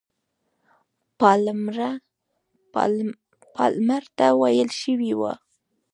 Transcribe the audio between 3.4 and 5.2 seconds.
پالمر ته ویل شوي